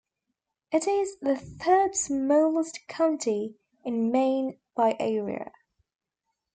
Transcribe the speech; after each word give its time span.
It 0.71 0.87
is 0.87 1.17
the 1.19 1.35
third-smallest 1.37 2.87
county 2.87 3.59
in 3.85 4.11
Maine 4.11 4.57
by 4.73 4.95
area. 4.99 5.51